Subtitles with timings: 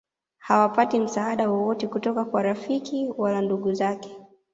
[0.37, 4.17] hawapati msaada wowote kutoka kwa rafiki wala ndugu zake